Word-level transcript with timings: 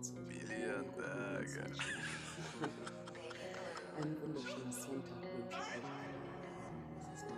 geht 0.00 0.04
so. 0.04 0.14
Millienberger. 0.14 1.66
Einen 3.96 4.16
wunderschönen 4.22 4.72
Sonntag 4.72 5.22
wünsche 5.22 5.50
ich 5.50 5.56
euch 5.56 5.84
allen. 5.84 6.22
Es 6.96 7.04
ist 7.20 7.28
mal 7.28 7.36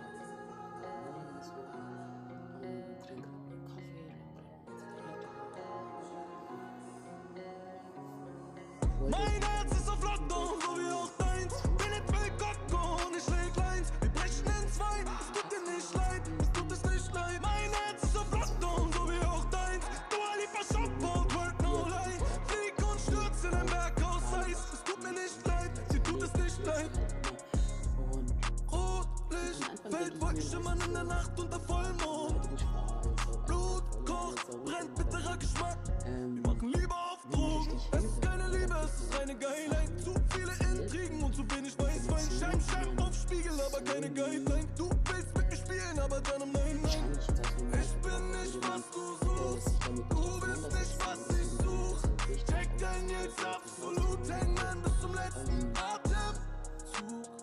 morgen 1.03 1.41
so. 1.41 1.59
Ähm, 2.63 2.83
trinke 3.05 3.27
einen 3.27 3.65
Kaffee, 3.67 4.05
dann 9.11 9.52
schimmern 30.53 30.79
in 30.85 30.93
der 30.93 31.03
Nacht 31.03 31.39
unter 31.39 31.59
Vollmond. 31.59 32.65
Blut 33.47 33.83
kocht, 34.05 34.47
brennt 34.65 34.95
bitterer 34.95 35.37
Geschmack. 35.37 35.77
ähm, 36.05 36.35
Wir 36.35 36.41
machen 36.51 36.69
Liebe 36.73 36.93
auf 36.93 37.19
Drogen. 37.31 37.79
Es 37.91 38.03
ist 38.03 38.21
keine 38.21 38.47
Liebe, 38.49 38.75
es 38.83 39.01
ist 39.01 39.19
eine 39.19 39.35
Geilheit. 39.35 39.89
Zu 40.03 40.13
viele 40.29 40.53
Intrigen 40.69 41.23
und 41.23 41.35
zu 41.35 41.43
wenig 41.51 41.77
Weißwein. 41.77 42.27
Schein, 42.39 42.61
Schein 42.61 42.99
auf 42.99 43.15
Spiegel, 43.15 43.59
aber 43.61 43.81
keine 43.81 44.09
Guideline. 44.11 44.67
Du 44.77 44.89
willst 45.11 45.35
mit 45.37 45.49
mir 45.49 45.57
spielen, 45.57 45.99
aber 45.99 46.21
dann 46.21 46.41
um 46.43 46.51
Nein, 46.51 46.79
nein. 46.83 47.81
Ich 47.81 47.91
bin 48.05 48.31
nicht, 48.31 48.57
was 48.61 48.83
du 48.91 49.03
suchst. 49.25 49.73
Du 50.09 50.39
bist 50.39 50.71
nicht, 50.71 50.95
was 51.05 51.19
ich 51.39 51.49
such. 51.65 52.01
Check 52.45 52.69
dein 52.79 53.09
jetzt 53.09 53.43
absolut, 53.45 54.29
häng 54.29 54.57
an 54.59 54.81
bis 54.83 55.01
zum 55.01 55.13
letzten 55.13 55.73
Atemzug. 55.77 57.42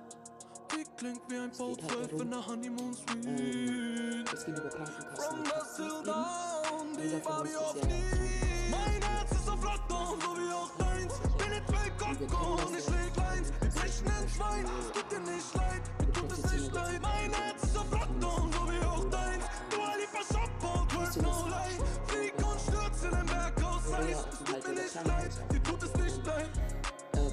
Die 0.81 0.87
klingt 0.97 1.21
wie 1.29 1.37
ein 1.37 1.53
V12 1.53 2.23
in 2.23 2.31
der 2.31 2.47
Honeymoon 2.47 2.95
Suite. 2.95 4.33
Es 4.33 4.47
geht 4.47 4.57
über 4.57 4.71
Krankenkassen 4.71 5.29
From 5.29 5.39
und 5.41 5.47
dusk 5.47 5.77
till 5.77 5.89
Taxis 5.91 5.93
eben. 5.93 6.07
dawn, 6.07 6.97
die 6.97 7.21
Barbie 7.23 7.49
uns 7.51 7.59
auf 7.59 7.75
nie. 7.85 8.71
Mein 8.71 9.03
Herz 9.03 9.33
ist 9.33 9.51
auf 9.51 9.63
Lockdown, 9.63 10.21
so 10.23 10.37
wie 10.39 10.53
auch 10.55 10.71
deins. 10.79 11.21
Bin 11.37 11.51
nicht 11.51 11.69
will 11.69 11.93
Kokko 11.99 12.67
und 12.67 12.79
ich 12.79 12.89
leg 12.89 13.15
Lines. 13.15 13.53
Wir 13.61 13.69
brechen 13.69 14.07
in 14.07 14.29
zwei, 14.31 14.61
es 14.61 14.93
tut 14.95 15.13
dir 15.13 15.21
nicht 15.21 15.55
leid, 15.55 15.83
mir 16.01 16.13
tut 16.15 16.33
es 16.33 16.53
nicht 16.53 16.73
leid. 16.73 17.03
Mein 17.03 17.31
Herz 17.31 17.63
ist 17.63 17.77
auf 17.77 17.91
Lockdown, 17.91 18.53
so 18.53 18.73
wie 18.73 18.87
auch 18.87 19.05
deins. 19.11 19.45
Du 19.69 19.77
Alipa 19.83 20.23
Shop 20.33 20.51
work 20.65 21.17
no 21.21 21.47
lie. 21.49 21.77
Flieg 22.07 22.33
und 22.39 22.59
stürz 22.59 23.05
in 23.05 23.11
den 23.19 23.27
Berg 23.27 23.65
aus 23.65 23.93
Eis. 23.93 24.17
Es 24.17 24.39
tut 24.49 24.67
mir 24.67 24.81
nicht 24.81 24.95
leid, 25.05 25.33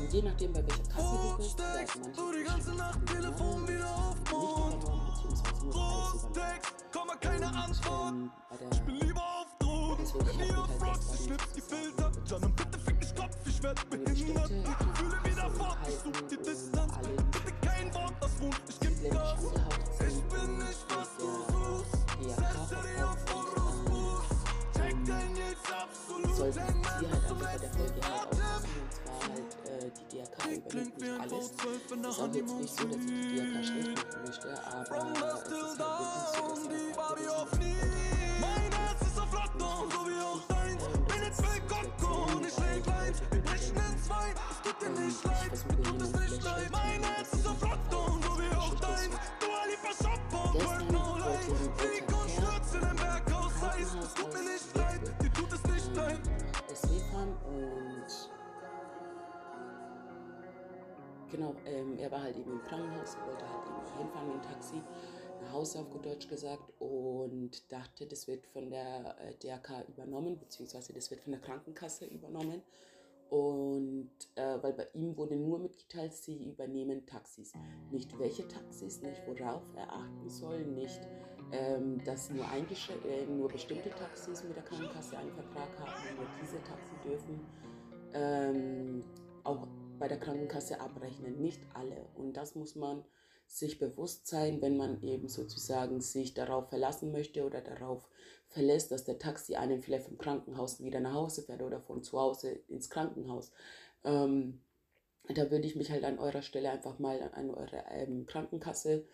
Ähm, 0.07 0.13
je 0.13 0.21
nachdem, 0.21 0.53
bei 0.53 0.63
welcher 0.65 0.83
Kasse 0.83 1.17
du 1.21 1.37
bist, 1.37 1.59
da 1.59 1.73
ist 1.79 1.99
manche 2.01 2.21
du 2.21 2.31
die 2.37 2.43
ganze 2.43 2.73
Nacht 2.75 3.05
Telefon 3.05 3.67
wieder 3.67 3.89
auf 3.95 4.31
Mond. 4.31 4.83
Großtext, 5.71 6.91
komme 6.93 7.13
keine 7.19 7.47
Antwort. 7.47 8.13
Ähm, 8.13 8.31
der 8.59 8.71
Ich 8.71 8.81
bin 8.81 8.95
lieber 8.95 9.21
auf 9.21 9.57
Drogen, 9.59 10.03
ich 10.03 10.37
nie 10.37 10.51
hab 10.51 10.63
auf 10.63 10.69
halt 10.69 10.81
Rocks, 10.81 11.13
ich 11.13 11.25
schnips 11.25 11.51
die 11.53 11.61
Filter. 11.61 12.11
John, 12.25 12.55
bitte 12.55 12.79
fick 12.79 12.99
mich 12.99 13.15
Kopf, 13.15 13.35
ich 13.45 13.63
werd 13.63 13.89
behindert. 13.89 14.49
Die 14.49 14.85
Gefühle 14.85 15.17
wieder 15.23 15.49
fort, 15.51 15.77
ich 15.87 15.95
halten 15.95 16.13
such 16.13 16.27
die 16.29 16.37
und 16.37 16.47
Distanz. 16.47 16.93
Bitte 17.31 17.53
kein 17.61 17.93
Wort, 17.93 18.13
das 18.21 18.41
wohnt, 18.41 18.61
ich 18.69 18.79
geb 18.79 19.11
Gas. 19.11 19.39
Ich 20.07 20.23
bin 20.23 20.39
und 20.41 20.57
nicht, 20.57 20.85
was 20.89 21.09
du 21.17 21.27
suchst. 21.51 21.93
DRK 22.17 22.37
Setze 22.37 22.77
dich 22.87 23.03
auf 23.03 23.17
Horus 23.33 24.27
Check 24.73 24.91
ähm, 24.91 25.05
dein 25.05 25.35
jetzt 25.35 25.71
absolut, 25.71 26.35
sollten 26.35 26.59
häng 26.59 26.83
Sie 26.83 27.05
an 27.05 27.47
halt 27.47 28.29
bis 28.31 28.46
die 29.99 30.17
DRK 30.17 30.51
übernimmt 30.51 30.97
nicht 30.97 31.19
alles. 31.19 31.33
V12 31.33 31.93
in 31.93 32.01
der 32.01 32.11
Ist 32.11 32.19
auch 32.19 32.33
jetzt 32.33 32.59
nicht 32.59 32.79
so, 32.79 32.85
dass 32.85 32.97
ich 32.97 33.05
die 33.05 33.35
DRK 33.35 33.65
schlecht 33.65 33.97
machen 33.97 34.21
möchte, 34.25 34.49
aber 34.67 34.97
es 35.07 35.47
ist 35.47 35.79
halt 35.79 35.99
wirklich 35.99 36.27
so, 36.33 36.47
dass 36.49 36.67
auf 37.29 37.59
nie. 37.59 37.75
Mein 38.41 38.71
Herz 38.71 39.01
ist 39.01 39.19
auf 39.19 39.33
Lockdown, 39.33 39.91
so 39.91 39.97
wie 40.07 40.21
auch 40.21 40.47
deins. 40.47 40.83
Bin 40.83 41.23
jetzt 41.23 41.41
will 41.41 41.61
Kokko 41.67 42.37
und 42.37 42.45
ich 42.47 42.57
Lines. 43.07 43.21
Wir 43.31 43.41
brechen 43.41 43.75
in 43.75 44.03
zwei, 44.03 44.33
es 44.51 44.61
tut 44.63 44.81
dir 44.81 44.89
nicht 44.89 45.23
leid, 45.23 45.51
mir 45.67 45.83
tut 45.83 46.01
es 46.01 46.11
nicht 46.19 46.43
leid. 46.43 46.71
Mein 46.71 47.03
Herz 47.03 47.33
ist 47.33 47.47
auf 47.47 47.61
Lockdown, 47.61 47.86
genau, 61.37 61.55
ähm, 61.65 61.97
er 61.99 62.11
war 62.11 62.23
halt 62.23 62.35
eben 62.35 62.51
im 62.51 62.63
Krankenhaus, 62.63 63.15
wollte 63.25 63.47
halt 63.47 63.67
eben 63.67 63.97
hinfahren 63.99 64.27
mit 64.27 64.43
dem 64.43 64.49
Taxi 64.49 64.81
nach 65.41 65.53
Hause 65.53 65.79
auf 65.79 65.89
gut 65.91 66.05
Deutsch 66.05 66.27
gesagt 66.27 66.73
und 66.79 67.71
dachte, 67.71 68.07
das 68.07 68.27
wird 68.27 68.45
von 68.47 68.69
der 68.71 69.15
äh, 69.19 69.33
DRK 69.35 69.87
übernommen, 69.87 70.39
beziehungsweise 70.39 70.93
das 70.93 71.11
wird 71.11 71.21
von 71.21 71.31
der 71.31 71.41
Krankenkasse 71.41 72.05
übernommen. 72.05 72.61
Und 73.29 74.09
äh, 74.35 74.57
weil 74.63 74.73
bei 74.73 74.87
ihm 74.93 75.15
wurde 75.17 75.35
nur 75.35 75.59
mitgeteilt, 75.59 76.13
sie 76.13 76.45
übernehmen 76.45 77.05
Taxis. 77.05 77.53
Nicht 77.91 78.17
welche 78.17 78.47
Taxis, 78.47 79.01
nicht 79.01 79.21
worauf 79.27 79.63
er 79.75 79.91
achten 79.91 80.29
soll, 80.29 80.63
nicht, 80.63 81.01
ähm, 81.51 82.01
dass 82.05 82.29
nur, 82.29 82.45
äh, 82.45 83.25
nur 83.25 83.49
bestimmte 83.49 83.89
Taxis 83.89 84.43
mit 84.45 84.55
der 84.55 84.63
Krankenkasse 84.63 85.17
einen 85.17 85.33
Vertrag 85.33 85.77
haben, 85.77 86.15
nur 86.15 86.25
diese 86.41 86.63
Taxi 86.63 86.95
dürfen 87.03 87.45
ähm, 88.13 88.76
bei 90.07 90.15
der 90.15 90.23
Krankenkasse 90.23 90.79
abrechnen. 90.79 91.41
Nicht 91.41 91.59
alle. 91.73 92.07
Und 92.15 92.37
das 92.37 92.55
muss 92.55 92.75
man 92.75 93.03
sich 93.45 93.77
bewusst 93.77 94.25
sein, 94.25 94.61
wenn 94.61 94.77
man 94.77 95.01
eben 95.03 95.27
sozusagen 95.27 95.99
sich 95.99 96.33
darauf 96.33 96.69
verlassen 96.69 97.11
möchte 97.11 97.45
oder 97.45 97.59
darauf 97.59 98.07
verlässt, 98.47 98.91
dass 98.91 99.03
der 99.03 99.19
Taxi 99.19 99.55
einen 99.55 99.81
vielleicht 99.81 100.05
vom 100.05 100.17
Krankenhaus 100.17 100.81
wieder 100.81 101.01
nach 101.01 101.13
Hause 101.13 101.43
fährt 101.43 101.61
oder 101.61 101.81
von 101.81 102.03
zu 102.03 102.17
Hause 102.17 102.51
ins 102.69 102.89
Krankenhaus. 102.89 103.51
Ähm, 104.05 104.61
da 105.27 105.51
würde 105.51 105.67
ich 105.67 105.75
mich 105.75 105.91
halt 105.91 106.05
an 106.05 106.19
eurer 106.19 106.41
Stelle 106.41 106.71
einfach 106.71 106.99
mal 106.99 107.21
an 107.33 107.49
eure 107.49 107.83
ähm, 107.89 108.25
Krankenkasse 108.27 109.05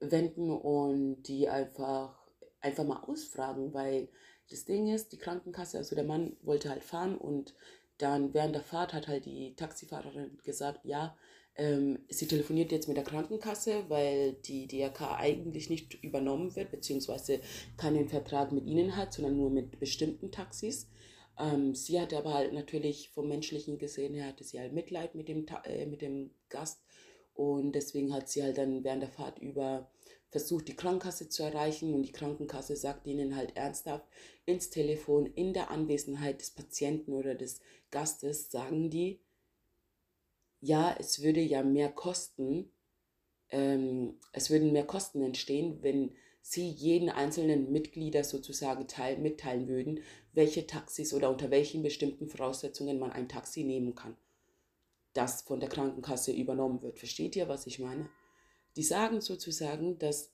wenden 0.00 0.50
und 0.50 1.24
die 1.24 1.50
einfach, 1.50 2.26
einfach 2.62 2.84
mal 2.84 3.02
ausfragen, 3.02 3.74
weil 3.74 4.08
das 4.48 4.64
Ding 4.64 4.88
ist, 4.88 5.12
die 5.12 5.18
Krankenkasse, 5.18 5.76
also 5.76 5.94
der 5.94 6.04
Mann 6.04 6.38
wollte 6.40 6.70
halt 6.70 6.82
fahren 6.82 7.18
und 7.18 7.54
dann 7.98 8.34
während 8.34 8.54
der 8.54 8.62
Fahrt 8.62 8.92
hat 8.92 9.08
halt 9.08 9.26
die 9.26 9.54
Taxifahrerin 9.54 10.38
gesagt, 10.44 10.84
ja, 10.84 11.16
ähm, 11.56 12.00
sie 12.08 12.26
telefoniert 12.26 12.72
jetzt 12.72 12.88
mit 12.88 12.96
der 12.96 13.04
Krankenkasse, 13.04 13.84
weil 13.88 14.32
die 14.32 14.66
DRK 14.66 15.16
eigentlich 15.18 15.70
nicht 15.70 15.94
übernommen 16.02 16.56
wird, 16.56 16.70
beziehungsweise 16.70 17.40
keinen 17.76 18.08
Vertrag 18.08 18.50
mit 18.50 18.66
ihnen 18.66 18.96
hat, 18.96 19.12
sondern 19.12 19.36
nur 19.36 19.50
mit 19.50 19.78
bestimmten 19.78 20.32
Taxis. 20.32 20.88
Ähm, 21.38 21.74
sie 21.74 22.00
hatte 22.00 22.18
aber 22.18 22.34
halt 22.34 22.52
natürlich 22.52 23.10
vom 23.10 23.28
Menschlichen 23.28 23.78
gesehen 23.78 24.14
her, 24.14 24.26
hatte 24.26 24.44
sie 24.44 24.58
halt 24.58 24.72
Mitleid 24.72 25.14
mit 25.14 25.28
dem, 25.28 25.46
äh, 25.64 25.86
mit 25.86 26.02
dem 26.02 26.30
Gast 26.48 26.82
und 27.34 27.72
deswegen 27.72 28.12
hat 28.12 28.28
sie 28.28 28.42
halt 28.42 28.58
dann 28.58 28.84
während 28.84 29.02
der 29.02 29.10
Fahrt 29.10 29.38
über 29.40 29.90
versucht, 30.34 30.66
die 30.66 30.74
Krankenkasse 30.74 31.28
zu 31.28 31.44
erreichen 31.44 31.94
und 31.94 32.02
die 32.02 32.10
Krankenkasse 32.10 32.74
sagt 32.74 33.06
ihnen 33.06 33.36
halt 33.36 33.56
ernsthaft 33.56 34.04
ins 34.46 34.68
Telefon, 34.68 35.26
in 35.26 35.52
der 35.52 35.70
Anwesenheit 35.70 36.40
des 36.40 36.50
Patienten 36.50 37.12
oder 37.12 37.36
des 37.36 37.60
Gastes, 37.92 38.50
sagen 38.50 38.90
die, 38.90 39.20
ja, 40.60 40.92
es 40.98 41.22
würde 41.22 41.40
ja 41.40 41.62
mehr 41.62 41.88
kosten, 41.88 42.68
ähm, 43.50 44.18
es 44.32 44.50
würden 44.50 44.72
mehr 44.72 44.84
Kosten 44.84 45.22
entstehen, 45.22 45.78
wenn 45.82 46.16
sie 46.40 46.68
jeden 46.68 47.10
einzelnen 47.10 47.70
Mitglieder 47.70 48.24
sozusagen 48.24 48.88
teil, 48.88 49.18
mitteilen 49.18 49.68
würden, 49.68 50.00
welche 50.32 50.66
Taxis 50.66 51.14
oder 51.14 51.30
unter 51.30 51.52
welchen 51.52 51.84
bestimmten 51.84 52.26
Voraussetzungen 52.26 52.98
man 52.98 53.12
ein 53.12 53.28
Taxi 53.28 53.62
nehmen 53.62 53.94
kann, 53.94 54.16
das 55.12 55.42
von 55.42 55.60
der 55.60 55.68
Krankenkasse 55.68 56.32
übernommen 56.32 56.82
wird. 56.82 56.98
Versteht 56.98 57.36
ihr, 57.36 57.46
was 57.46 57.68
ich 57.68 57.78
meine? 57.78 58.08
Die 58.76 58.82
sagen 58.82 59.20
sozusagen, 59.20 59.98
dass 59.98 60.32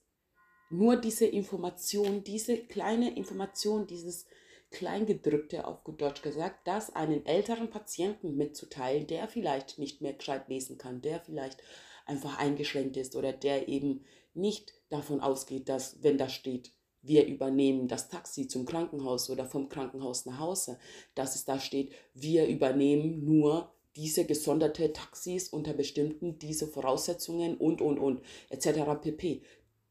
nur 0.71 0.97
diese 0.97 1.27
Information, 1.27 2.23
diese 2.25 2.57
kleine 2.57 3.17
Information, 3.17 3.87
dieses 3.87 4.27
Kleingedrückte 4.71 5.67
auf 5.67 5.83
gut 5.83 6.01
Deutsch 6.01 6.23
gesagt, 6.23 6.67
das 6.67 6.95
einen 6.95 7.27
älteren 7.27 7.71
Patienten 7.71 8.37
mitzuteilen, 8.37 9.07
der 9.09 9.27
vielleicht 9.27 9.79
nicht 9.79 10.01
mehr 10.01 10.13
gescheit 10.13 10.49
lesen 10.49 10.79
kann, 10.79 11.03
der 11.03 11.21
vielleicht 11.21 11.61
einfach 12.07 12.39
eingeschränkt 12.39 12.97
ist 12.97 13.17
oder 13.17 13.33
der 13.33 13.69
eben 13.69 14.05
nicht 14.33 14.73
davon 14.89 15.21
ausgeht, 15.21 15.69
dass, 15.69 16.03
wenn 16.03 16.19
da 16.19 16.29
steht, 16.29 16.73
wir 17.03 17.27
übernehmen 17.27 17.89
das 17.89 18.09
Taxi 18.09 18.47
zum 18.47 18.65
Krankenhaus 18.65 19.31
oder 19.31 19.47
vom 19.47 19.69
Krankenhaus 19.69 20.27
nach 20.27 20.39
Hause, 20.39 20.79
dass 21.15 21.35
es 21.35 21.45
da 21.45 21.59
steht, 21.59 21.93
wir 22.15 22.47
übernehmen 22.47 23.25
nur 23.25 23.73
diese 23.97 24.25
gesonderte 24.25 24.93
Taxis 24.93 25.49
unter 25.49 25.73
bestimmten, 25.73 26.39
diese 26.39 26.67
Voraussetzungen 26.67 27.57
und, 27.57 27.81
und, 27.81 27.99
und, 27.99 28.23
etc. 28.49 29.01
pp. 29.01 29.43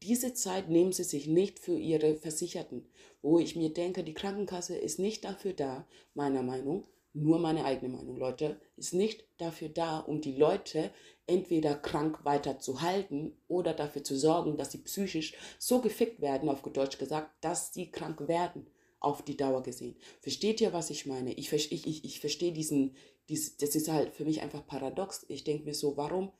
Diese 0.02 0.32
Zeit 0.32 0.70
nehmen 0.70 0.92
sie 0.92 1.04
sich 1.04 1.26
nicht 1.26 1.58
für 1.58 1.76
ihre 1.76 2.14
Versicherten, 2.14 2.86
wo 3.20 3.38
ich 3.38 3.56
mir 3.56 3.72
denke, 3.72 4.02
die 4.02 4.14
Krankenkasse 4.14 4.76
ist 4.76 4.98
nicht 4.98 5.24
dafür 5.24 5.52
da, 5.52 5.86
meiner 6.14 6.42
Meinung, 6.42 6.86
nur 7.12 7.38
meine 7.38 7.64
eigene 7.64 7.96
Meinung, 7.96 8.16
Leute, 8.16 8.60
ist 8.76 8.94
nicht 8.94 9.24
dafür 9.38 9.68
da, 9.68 9.98
um 9.98 10.20
die 10.20 10.36
Leute 10.36 10.90
entweder 11.26 11.74
krank 11.74 12.24
weiter 12.24 12.58
zu 12.58 12.82
halten 12.82 13.36
oder 13.48 13.74
dafür 13.74 14.04
zu 14.04 14.16
sorgen, 14.16 14.56
dass 14.56 14.72
sie 14.72 14.78
psychisch 14.78 15.34
so 15.58 15.80
gefickt 15.80 16.20
werden, 16.20 16.48
auf 16.48 16.62
Deutsch 16.62 16.98
gesagt, 16.98 17.32
dass 17.40 17.74
sie 17.74 17.90
krank 17.90 18.26
werden, 18.28 18.66
auf 19.00 19.22
die 19.22 19.36
Dauer 19.36 19.62
gesehen. 19.62 19.96
Versteht 20.20 20.60
ihr, 20.60 20.72
was 20.72 20.90
ich 20.90 21.06
meine? 21.06 21.32
Ich, 21.32 21.52
ich, 21.52 21.72
ich, 21.86 22.04
ich 22.04 22.20
verstehe 22.20 22.52
diesen, 22.52 22.94
dies, 23.30 23.56
das 23.56 23.74
ist 23.74 23.88
halt 23.88 24.12
für 24.12 24.24
mich 24.24 24.42
einfach 24.42 24.66
paradox. 24.66 25.24
Ich 25.28 25.44
denke 25.44 25.64
mir 25.64 25.74
so, 25.74 25.96
warum 25.96 26.32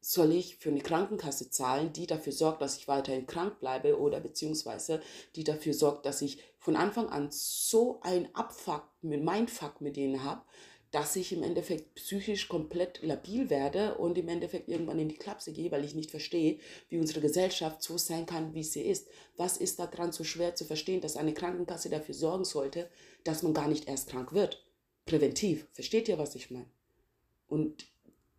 soll 0.00 0.32
ich 0.32 0.56
für 0.56 0.68
eine 0.68 0.82
Krankenkasse 0.82 1.48
zahlen, 1.48 1.92
die 1.94 2.06
dafür 2.06 2.32
sorgt, 2.32 2.60
dass 2.60 2.76
ich 2.76 2.88
weiterhin 2.88 3.26
krank 3.26 3.58
bleibe 3.60 3.98
oder 3.98 4.20
beziehungsweise 4.20 5.00
die 5.34 5.44
dafür 5.44 5.72
sorgt, 5.72 6.04
dass 6.04 6.20
ich 6.20 6.42
von 6.58 6.76
Anfang 6.76 7.08
an 7.08 7.28
so 7.30 8.00
ein 8.02 8.28
Abfuck, 8.34 8.82
Mindfuck 9.00 9.80
mit 9.80 9.96
denen 9.96 10.22
habe, 10.22 10.42
dass 10.90 11.16
ich 11.16 11.32
im 11.32 11.42
Endeffekt 11.42 11.94
psychisch 11.94 12.48
komplett 12.48 13.02
labil 13.02 13.48
werde 13.48 13.96
und 13.96 14.18
im 14.18 14.28
Endeffekt 14.28 14.68
irgendwann 14.68 14.98
in 14.98 15.08
die 15.08 15.16
Klapse 15.16 15.52
gehe, 15.52 15.70
weil 15.72 15.84
ich 15.84 15.94
nicht 15.94 16.10
verstehe, 16.10 16.58
wie 16.88 16.98
unsere 16.98 17.20
Gesellschaft 17.20 17.82
so 17.82 17.96
sein 17.96 18.26
kann, 18.26 18.54
wie 18.54 18.62
sie 18.62 18.82
ist. 18.82 19.08
Was 19.36 19.56
ist 19.56 19.78
daran 19.78 20.12
so 20.12 20.22
schwer 20.22 20.54
zu 20.54 20.64
verstehen, 20.64 21.00
dass 21.00 21.16
eine 21.16 21.34
Krankenkasse 21.34 21.88
dafür 21.88 22.14
sorgen 22.14 22.44
sollte, 22.44 22.90
dass 23.24 23.42
man 23.42 23.54
gar 23.54 23.68
nicht 23.68 23.88
erst 23.88 24.10
krank 24.10 24.32
wird? 24.34 24.64
Präventiv. 25.06 25.66
Versteht 25.72 26.08
ihr, 26.08 26.18
was 26.18 26.34
ich 26.34 26.50
meine? 26.50 26.70
Und 27.46 27.86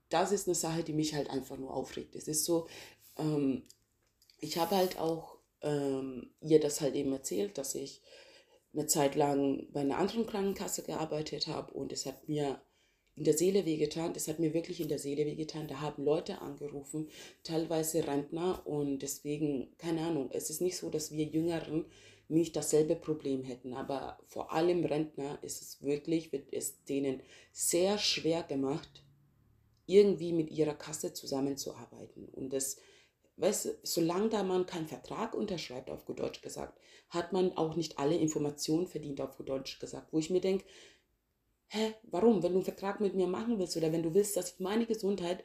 das 0.10 0.32
ist 0.32 0.48
eine 0.48 0.56
Sache, 0.56 0.84
die 0.84 0.94
mich 0.94 1.14
halt 1.14 1.30
einfach 1.30 1.58
nur 1.58 1.74
aufregt. 1.74 2.16
Es 2.16 2.28
ist 2.28 2.46
so, 2.46 2.68
ähm, 3.18 3.64
ich 4.40 4.58
habe 4.58 4.76
halt 4.76 4.98
auch 5.00 5.38
ähm, 5.62 6.32
ihr 6.42 6.60
das 6.60 6.82
halt 6.82 6.96
eben 6.96 7.12
erzählt, 7.12 7.58
dass 7.58 7.76
ich 7.76 8.02
eine 8.74 8.88
Zeit 8.88 9.16
lang 9.16 9.68
bei 9.72 9.82
einer 9.82 9.98
anderen 9.98 10.28
Krankenkasse 10.28 10.84
gearbeitet 10.84 11.48
habe 11.48 11.74
und 11.74 11.92
es 11.92 12.06
hat 12.06 12.28
mir 12.28 12.62
in 13.16 13.24
der 13.24 13.38
Seele 13.38 13.66
wehgetan, 13.66 14.14
das 14.14 14.28
hat 14.28 14.40
mir 14.40 14.54
wirklich 14.54 14.82
in 14.82 14.90
der 14.90 15.00
Seele 15.00 15.26
wehgetan. 15.26 15.68
Da 15.68 15.80
haben 15.80 16.04
Leute 16.04 16.42
angerufen, 16.42 17.10
teilweise 17.44 18.06
Rentner 18.06 18.66
und 18.68 19.00
deswegen, 19.00 19.74
keine 19.78 20.02
Ahnung, 20.02 20.30
es 20.32 20.50
ist 20.50 20.62
nicht 20.62 20.78
so, 20.78 20.90
dass 20.90 21.12
wir 21.12 21.26
Jüngeren 21.26 21.86
nicht 22.28 22.56
dasselbe 22.56 22.96
Problem 22.96 23.44
hätten, 23.44 23.74
aber 23.74 24.18
vor 24.26 24.52
allem 24.52 24.84
Rentner 24.84 25.40
ist 25.44 25.62
es 25.62 25.82
wirklich, 25.82 26.32
wird 26.32 26.52
es 26.52 26.84
denen 26.84 27.22
sehr 27.52 27.98
schwer 27.98 28.44
gemacht, 28.44 29.04
irgendwie 29.86 30.34
mit 30.34 30.50
ihrer 30.50 30.74
Kasse 30.74 31.14
zusammenzuarbeiten. 31.14 32.28
Und 32.30 32.52
das, 32.52 32.78
weißt, 33.38 33.78
solange 33.84 34.30
da 34.30 34.44
man 34.44 34.66
keinen 34.66 34.88
Vertrag 34.88 35.36
unterschreibt, 35.36 35.92
auf 35.92 36.06
gut 36.06 36.20
Deutsch 36.20 36.42
gesagt, 36.42 36.80
hat 37.10 37.32
man 37.32 37.56
auch 37.56 37.76
nicht 37.76 38.00
alle 38.00 38.18
Informationen 38.18 38.88
verdient, 38.88 39.22
auf 39.22 39.38
gut 39.38 39.50
Deutsch 39.50 39.80
gesagt. 39.80 40.12
Wo 40.12 40.18
ich 40.18 40.32
mir 40.32 40.42
denke, 40.42 40.66
hä, 41.68 41.94
warum? 42.04 42.44
Wenn 42.44 42.52
du 42.52 42.58
einen 42.58 42.66
Vertrag 42.66 43.00
mit 43.02 43.16
mir 43.16 43.28
machen 43.28 43.60
willst 43.60 43.78
oder 43.78 43.92
wenn 43.92 44.04
du 44.04 44.14
willst, 44.14 44.38
dass 44.38 44.54
ich 44.54 44.60
meine 44.60 44.86
Gesundheit 44.86 45.44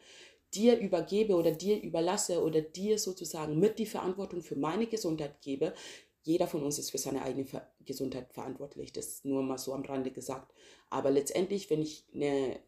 dir 0.54 0.78
übergebe 0.78 1.34
oder 1.34 1.52
dir 1.52 1.80
überlasse 1.80 2.42
oder 2.42 2.60
dir 2.60 2.98
sozusagen 2.98 3.58
mit 3.58 3.78
die 3.78 3.86
Verantwortung 3.86 4.42
für 4.42 4.56
meine 4.56 4.86
Gesundheit 4.86 5.40
gebe, 5.42 5.74
jeder 6.22 6.46
von 6.46 6.62
uns 6.62 6.78
ist 6.78 6.90
für 6.90 6.98
seine 6.98 7.22
eigene 7.22 7.46
Gesundheit 7.86 8.32
verantwortlich. 8.32 8.92
Das 8.92 9.06
ist 9.06 9.24
nur 9.24 9.42
mal 9.42 9.58
so 9.58 9.72
am 9.72 9.82
Rande 9.82 10.10
gesagt. 10.10 10.52
Aber 10.90 11.10
letztendlich, 11.10 11.70
wenn 11.70 11.80
ich 11.80 12.04
eine 12.14 12.60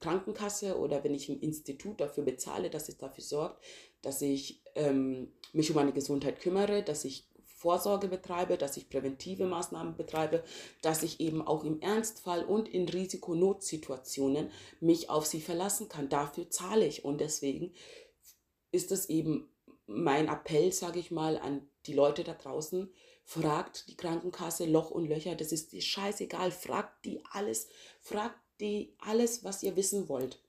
Krankenkasse 0.00 0.78
oder 0.78 1.02
wenn 1.04 1.14
ich 1.14 1.28
ein 1.28 1.40
Institut 1.40 2.00
dafür 2.00 2.24
bezahle, 2.24 2.70
dass 2.70 2.88
es 2.88 2.98
dafür 2.98 3.24
sorgt, 3.24 3.62
dass 4.02 4.22
ich 4.22 4.62
ähm, 4.74 5.32
mich 5.52 5.70
um 5.70 5.76
meine 5.76 5.92
Gesundheit 5.92 6.40
kümmere, 6.40 6.82
dass 6.82 7.04
ich 7.04 7.26
Vorsorge 7.60 8.08
betreibe, 8.08 8.56
dass 8.56 8.78
ich 8.78 8.88
präventive 8.88 9.44
Maßnahmen 9.44 9.94
betreibe, 9.94 10.42
dass 10.80 11.02
ich 11.02 11.20
eben 11.20 11.46
auch 11.46 11.62
im 11.62 11.82
Ernstfall 11.82 12.42
und 12.42 12.70
in 12.70 12.88
Risikonotsituationen 12.88 14.50
mich 14.80 15.10
auf 15.10 15.26
sie 15.26 15.42
verlassen 15.42 15.90
kann. 15.90 16.08
Dafür 16.08 16.48
zahle 16.48 16.86
ich 16.86 17.04
und 17.04 17.20
deswegen 17.20 17.74
ist 18.72 18.90
es 18.92 19.10
eben 19.10 19.52
mein 19.86 20.28
Appell, 20.28 20.72
sage 20.72 21.00
ich 21.00 21.10
mal, 21.10 21.36
an 21.36 21.68
die 21.84 21.92
Leute 21.92 22.24
da 22.24 22.32
draußen, 22.32 22.90
fragt 23.26 23.88
die 23.88 23.96
Krankenkasse 23.96 24.64
Loch 24.64 24.90
und 24.90 25.06
Löcher, 25.06 25.34
das 25.34 25.52
ist 25.52 25.82
scheißegal, 25.82 26.52
fragt 26.52 27.04
die 27.04 27.22
alles, 27.30 27.68
fragt 28.00 28.40
die 28.60 28.96
alles, 29.00 29.44
was 29.44 29.62
ihr 29.62 29.76
wissen 29.76 30.08
wollt. 30.08 30.42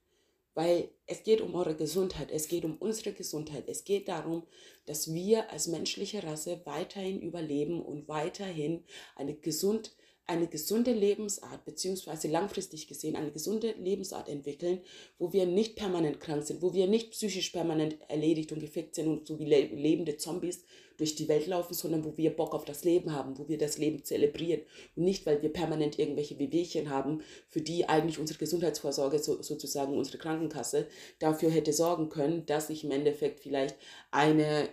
Weil 0.54 0.90
es 1.06 1.22
geht 1.22 1.40
um 1.40 1.54
eure 1.54 1.74
Gesundheit, 1.74 2.30
es 2.30 2.48
geht 2.48 2.64
um 2.64 2.76
unsere 2.76 3.12
Gesundheit, 3.12 3.64
es 3.68 3.84
geht 3.84 4.08
darum, 4.08 4.46
dass 4.84 5.12
wir 5.12 5.50
als 5.50 5.66
menschliche 5.66 6.22
Rasse 6.22 6.60
weiterhin 6.64 7.20
überleben 7.20 7.80
und 7.80 8.08
weiterhin 8.08 8.84
eine 9.16 9.34
gesund 9.34 9.94
eine 10.26 10.46
gesunde 10.46 10.92
Lebensart, 10.92 11.64
beziehungsweise 11.64 12.28
langfristig 12.28 12.86
gesehen 12.86 13.16
eine 13.16 13.32
gesunde 13.32 13.72
Lebensart 13.72 14.28
entwickeln, 14.28 14.80
wo 15.18 15.32
wir 15.32 15.46
nicht 15.46 15.76
permanent 15.76 16.20
krank 16.20 16.44
sind, 16.44 16.62
wo 16.62 16.72
wir 16.72 16.86
nicht 16.86 17.10
psychisch 17.10 17.50
permanent 17.50 17.98
erledigt 18.08 18.52
und 18.52 18.60
gefickt 18.60 18.94
sind 18.94 19.08
und 19.08 19.26
so 19.26 19.38
wie 19.38 19.46
lebende 19.46 20.16
Zombies 20.16 20.64
durch 20.96 21.14
die 21.14 21.28
Welt 21.28 21.46
laufen, 21.46 21.74
sondern 21.74 22.04
wo 22.04 22.16
wir 22.16 22.34
Bock 22.34 22.54
auf 22.54 22.64
das 22.64 22.84
Leben 22.84 23.12
haben, 23.12 23.38
wo 23.38 23.48
wir 23.48 23.58
das 23.58 23.78
Leben 23.78 24.04
zelebrieren. 24.04 24.62
Und 24.96 25.04
nicht, 25.04 25.26
weil 25.26 25.42
wir 25.42 25.52
permanent 25.52 25.98
irgendwelche 25.98 26.38
Wehwehchen 26.38 26.90
haben, 26.90 27.22
für 27.48 27.60
die 27.60 27.88
eigentlich 27.88 28.18
unsere 28.18 28.38
Gesundheitsvorsorge, 28.38 29.18
so, 29.18 29.42
sozusagen 29.42 29.96
unsere 29.96 30.18
Krankenkasse, 30.18 30.86
dafür 31.18 31.50
hätte 31.50 31.72
sorgen 31.72 32.08
können, 32.08 32.46
dass 32.46 32.70
ich 32.70 32.84
im 32.84 32.90
Endeffekt 32.90 33.40
vielleicht 33.40 33.76
eine 34.10 34.68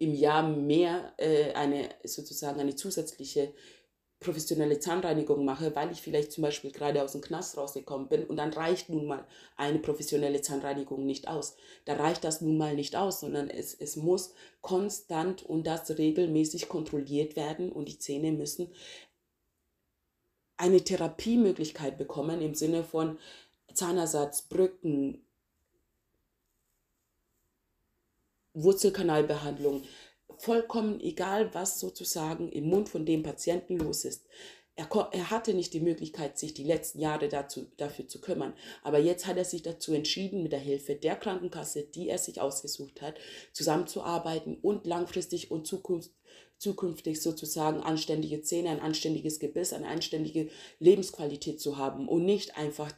im 0.00 0.14
Jahr 0.14 0.48
mehr 0.48 1.12
äh, 1.18 1.52
eine 1.52 1.90
sozusagen 2.04 2.58
eine 2.58 2.74
zusätzliche 2.74 3.52
professionelle 4.20 4.78
Zahnreinigung 4.78 5.46
mache, 5.46 5.74
weil 5.74 5.90
ich 5.90 6.02
vielleicht 6.02 6.30
zum 6.32 6.42
Beispiel 6.42 6.70
gerade 6.70 7.02
aus 7.02 7.12
dem 7.12 7.22
Knast 7.22 7.56
rausgekommen 7.56 8.08
bin 8.08 8.24
und 8.24 8.36
dann 8.36 8.52
reicht 8.52 8.90
nun 8.90 9.06
mal 9.06 9.26
eine 9.56 9.78
professionelle 9.78 10.42
Zahnreinigung 10.42 11.06
nicht 11.06 11.26
aus. 11.26 11.56
Da 11.86 11.94
reicht 11.94 12.22
das 12.22 12.42
nun 12.42 12.58
mal 12.58 12.74
nicht 12.74 12.96
aus, 12.96 13.20
sondern 13.20 13.48
es, 13.48 13.74
es 13.74 13.96
muss 13.96 14.34
konstant 14.60 15.42
und 15.42 15.66
das 15.66 15.96
regelmäßig 15.96 16.68
kontrolliert 16.68 17.34
werden 17.34 17.72
und 17.72 17.88
die 17.88 17.98
Zähne 17.98 18.30
müssen 18.30 18.70
eine 20.58 20.84
Therapiemöglichkeit 20.84 21.96
bekommen 21.96 22.42
im 22.42 22.54
Sinne 22.54 22.84
von 22.84 23.18
Zahnersatz, 23.72 24.42
Brücken, 24.42 25.24
Wurzelkanalbehandlung, 28.52 29.84
vollkommen 30.40 31.00
egal, 31.00 31.52
was 31.54 31.78
sozusagen 31.80 32.50
im 32.50 32.68
Mund 32.68 32.88
von 32.88 33.04
dem 33.04 33.22
Patienten 33.22 33.78
los 33.78 34.04
ist. 34.04 34.26
Er, 34.76 34.88
er, 35.12 35.30
hatte 35.30 35.52
nicht 35.52 35.74
die 35.74 35.80
Möglichkeit, 35.80 36.38
sich 36.38 36.54
die 36.54 36.64
letzten 36.64 37.00
Jahre 37.00 37.28
dazu, 37.28 37.66
dafür 37.76 38.08
zu 38.08 38.20
kümmern. 38.20 38.54
Aber 38.82 38.98
jetzt 38.98 39.26
hat 39.26 39.36
er 39.36 39.44
sich 39.44 39.62
dazu 39.62 39.92
entschieden, 39.92 40.42
mit 40.42 40.52
der 40.52 40.58
Hilfe 40.58 40.94
der 40.94 41.16
Krankenkasse, 41.16 41.82
die 41.82 42.08
er 42.08 42.16
sich 42.16 42.40
ausgesucht 42.40 43.02
hat, 43.02 43.18
zusammenzuarbeiten 43.52 44.56
und 44.62 44.86
langfristig 44.86 45.50
und 45.50 45.66
zukunft, 45.66 46.12
zukünftig 46.56 47.20
sozusagen 47.20 47.80
anständige 47.80 48.40
Zähne, 48.40 48.70
ein 48.70 48.80
anständiges 48.80 49.38
Gebiss, 49.38 49.74
eine 49.74 49.88
anständige 49.88 50.48
Lebensqualität 50.78 51.60
zu 51.60 51.76
haben 51.76 52.08
und 52.08 52.24
nicht 52.24 52.56
einfach 52.56 52.90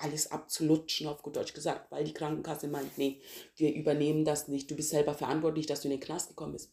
alles 0.00 0.30
abzulutschen, 0.30 1.06
auf 1.06 1.22
gut 1.22 1.36
Deutsch 1.36 1.54
gesagt, 1.54 1.90
weil 1.90 2.04
die 2.04 2.12
Krankenkasse 2.12 2.68
meint, 2.68 2.96
nee, 2.98 3.20
wir 3.56 3.74
übernehmen 3.74 4.24
das 4.24 4.48
nicht. 4.48 4.70
Du 4.70 4.76
bist 4.76 4.90
selber 4.90 5.14
verantwortlich, 5.14 5.66
dass 5.66 5.82
du 5.82 5.88
in 5.88 5.92
den 5.92 6.00
Knast 6.00 6.28
gekommen 6.28 6.52
bist. 6.52 6.70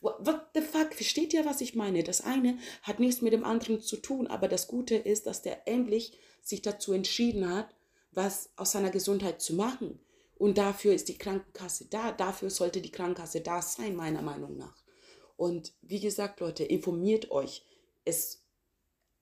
What, 0.00 0.40
the 0.54 0.60
fuck? 0.60 0.92
Versteht 0.94 1.32
ihr, 1.32 1.44
was 1.44 1.60
ich 1.60 1.74
meine? 1.74 2.02
Das 2.02 2.20
eine 2.20 2.58
hat 2.82 3.00
nichts 3.00 3.22
mit 3.22 3.32
dem 3.32 3.44
anderen 3.44 3.80
zu 3.80 3.96
tun, 3.96 4.26
aber 4.26 4.48
das 4.48 4.66
Gute 4.68 4.96
ist, 4.96 5.26
dass 5.26 5.42
der 5.42 5.66
endlich 5.68 6.18
sich 6.42 6.62
dazu 6.62 6.92
entschieden 6.92 7.48
hat, 7.48 7.74
was 8.10 8.50
aus 8.56 8.72
seiner 8.72 8.90
Gesundheit 8.90 9.40
zu 9.40 9.54
machen. 9.54 10.00
Und 10.36 10.58
dafür 10.58 10.94
ist 10.94 11.08
die 11.08 11.18
Krankenkasse 11.18 11.86
da. 11.86 12.12
Dafür 12.12 12.50
sollte 12.50 12.80
die 12.80 12.90
Krankenkasse 12.90 13.40
da 13.40 13.62
sein, 13.62 13.96
meiner 13.96 14.22
Meinung 14.22 14.56
nach. 14.56 14.84
Und 15.36 15.72
wie 15.82 16.00
gesagt, 16.00 16.40
Leute, 16.40 16.64
informiert 16.64 17.30
euch. 17.30 17.64
Es 18.04 18.43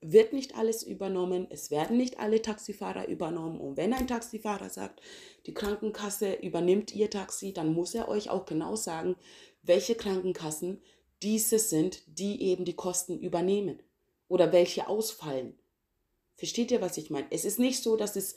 wird 0.03 0.33
nicht 0.33 0.57
alles 0.57 0.83
übernommen, 0.83 1.47
es 1.49 1.71
werden 1.71 1.97
nicht 1.97 2.19
alle 2.19 2.43
Taxifahrer 2.43 3.09
übernommen. 3.09 3.61
Und 3.61 3.77
wenn 3.77 3.95
ein 3.95 4.09
Taxifahrer 4.09 4.69
sagt, 4.69 5.01
die 5.47 5.55
Krankenkasse 5.55 6.35
übernimmt 6.35 6.95
ihr 6.95 7.09
Taxi, 7.09 7.53
dann 7.53 7.73
muss 7.73 7.95
er 7.95 8.09
euch 8.09 8.29
auch 8.29 8.45
genau 8.45 8.77
sagen, 8.77 9.17
welche 9.63 9.95
Krankenkassen 9.95 10.83
diese 11.23 11.59
sind, 11.61 12.03
die 12.07 12.43
eben 12.43 12.65
die 12.65 12.75
Kosten 12.75 13.19
übernehmen 13.19 13.81
oder 14.29 14.53
welche 14.53 14.89
ausfallen. 14.89 15.57
Versteht 16.35 16.73
ihr, 16.73 16.81
was 16.81 16.97
ich 16.97 17.11
meine? 17.11 17.29
Es 17.31 17.45
ist 17.45 17.61
nicht 17.61 17.83
so, 17.83 17.97
dass, 17.97 18.17
es, 18.17 18.37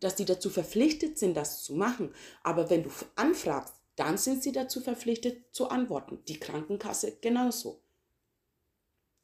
dass 0.00 0.14
die 0.14 0.26
dazu 0.26 0.50
verpflichtet 0.50 1.18
sind, 1.18 1.34
das 1.34 1.62
zu 1.62 1.74
machen. 1.74 2.14
Aber 2.42 2.68
wenn 2.68 2.82
du 2.82 2.90
anfragst, 3.16 3.74
dann 3.96 4.18
sind 4.18 4.42
sie 4.42 4.52
dazu 4.52 4.80
verpflichtet 4.80 5.54
zu 5.54 5.68
antworten. 5.68 6.18
Die 6.28 6.38
Krankenkasse 6.38 7.16
genauso. 7.22 7.80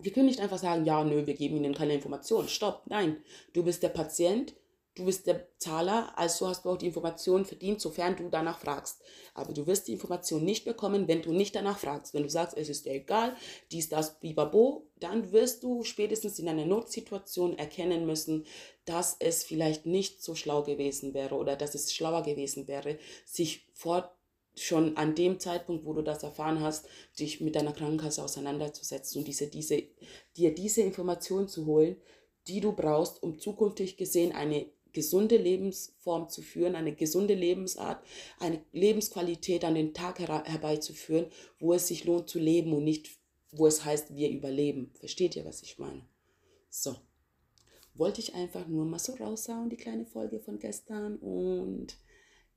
Wir 0.03 0.13
können 0.13 0.27
nicht 0.27 0.41
einfach 0.41 0.59
sagen, 0.59 0.85
ja, 0.85 1.05
nö, 1.05 1.27
wir 1.27 1.35
geben 1.35 1.57
ihnen 1.57 1.75
keine 1.75 1.95
Informationen. 1.95 2.49
Stopp, 2.49 2.83
nein. 2.87 3.23
Du 3.53 3.63
bist 3.63 3.83
der 3.83 3.91
Patient 3.91 4.55
du 4.95 5.07
bist 5.07 5.27
der 5.27 5.49
Zahler, 5.59 6.13
also 6.19 6.49
hast 6.49 6.65
du 6.65 6.71
auch 6.71 6.77
die 6.77 6.87
Information 6.87 7.45
verdient, 7.45 7.81
sofern 7.81 8.17
du 8.17 8.29
danach 8.29 8.59
fragst. 8.59 9.03
Aber 9.35 9.53
du 9.53 9.67
wirst 9.67 9.89
die 9.89 9.93
Information 9.93 10.45
nicht 10.45 10.65
bekommen, 10.65 11.09
wenn 11.09 11.23
du 11.23 11.33
nicht 11.33 11.55
danach 11.55 11.79
fragst. 11.79 12.13
Wenn 12.13 12.25
du 12.25 12.31
sagst, 12.31 12.57
es 12.57 12.69
ist 12.69 12.87
dir 12.87 12.93
egal, 12.93 13.37
dies, 13.71 13.89
das, 13.89 14.21
bibabo, 14.21 14.89
dann 14.99 15.33
wirst 15.33 15.63
du 15.63 15.85
spätestens 15.85 16.39
in 16.39 16.49
einer 16.49 16.67
Notsituation 16.67 17.59
erkennen 17.59 18.07
müssen, 18.07 18.47
dass 18.85 19.17
es 19.19 19.45
vielleicht 19.45 19.87
nicht 19.87 20.23
so 20.23 20.35
schlau 20.35 20.63
gewesen 20.63 21.15
wäre 21.15 21.37
oder 21.37 21.57
dass 21.57 21.75
es 21.75 21.93
schlauer 21.93 22.23
gewesen 22.23 22.67
wäre, 22.67 22.99
sich 23.25 23.69
vor 23.73 24.15
schon 24.57 24.97
an 24.97 25.15
dem 25.15 25.39
Zeitpunkt, 25.39 25.85
wo 25.85 25.93
du 25.93 26.03
das 26.03 26.23
erfahren 26.23 26.61
hast, 26.61 26.87
dich 27.19 27.41
mit 27.41 27.55
deiner 27.55 27.73
Krankenkasse 27.73 28.23
auseinanderzusetzen 28.23 29.21
und 29.21 29.29
diese, 29.29 29.47
diese, 29.47 29.83
dir 30.37 30.55
diese 30.55 30.83
Information 30.83 31.49
zu 31.49 31.67
holen, 31.67 31.97
die 32.49 32.61
du 32.61 32.73
brauchst, 32.73 33.23
um 33.23 33.39
zukünftig 33.39 33.97
gesehen 33.97 34.33
eine 34.33 34.67
gesunde 34.93 35.37
Lebensform 35.37 36.29
zu 36.29 36.43
führen, 36.43 36.75
eine 36.75 36.95
gesunde 36.95 37.35
Lebensart, 37.35 38.05
eine 38.39 38.61
Lebensqualität 38.73 39.65
an 39.65 39.75
den 39.75 39.95
Tag 39.95 40.19
her 40.19 40.43
herbeizuführen, 40.45 41.27
wo 41.59 41.73
es 41.73 41.89
sich 41.89 42.05
lohnt 42.05 42.29
zu 42.29 42.39
leben 42.39 42.73
und 42.73 42.85
nicht, 42.85 43.09
wo 43.53 43.67
es 43.67 43.85
heißt, 43.85 44.15
wir 44.15 44.31
überleben. 44.31 44.93
Versteht 44.99 45.37
ihr, 45.37 45.45
was 45.45 45.63
ich 45.63 45.79
meine? 45.79 46.03
So. 46.69 46.97
Wollte 47.95 48.21
ich 48.21 48.35
einfach 48.35 48.67
nur 48.67 48.85
mal 48.85 48.99
so 48.99 49.15
raushauen, 49.15 49.69
die 49.69 49.77
kleine 49.77 50.07
Folge 50.07 50.41
von 50.41 50.59
gestern. 50.59 51.17
Und 51.19 51.97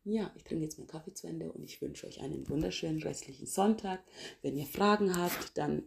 ja, 0.05 0.31
ich 0.35 0.43
trinke 0.43 0.63
jetzt 0.63 0.77
meinen 0.77 0.87
Kaffee 0.87 1.13
zu 1.13 1.27
Ende 1.27 1.51
und 1.51 1.63
ich 1.63 1.81
wünsche 1.81 2.07
euch 2.07 2.21
einen 2.21 2.47
wunderschönen 2.49 3.01
restlichen 3.01 3.47
Sonntag. 3.47 4.03
Wenn 4.41 4.57
ihr 4.57 4.65
Fragen 4.65 5.17
habt, 5.17 5.57
dann 5.57 5.83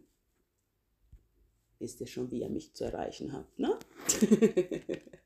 wisst 1.78 2.00
ihr 2.00 2.06
schon, 2.06 2.30
wie 2.30 2.40
ihr 2.40 2.49
mich 2.49 2.75
zu 2.75 2.85
erreichen 2.85 3.32
habt. 3.32 3.58
Ne? 3.58 3.78